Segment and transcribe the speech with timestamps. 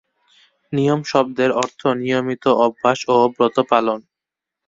[0.73, 3.99] নিয়ম-শব্দের অর্থ নিয়মিত অভ্যাস ও ব্রত-পালন।